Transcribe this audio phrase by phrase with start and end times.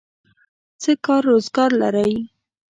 [0.81, 2.13] څه کار روزګار لرئ؟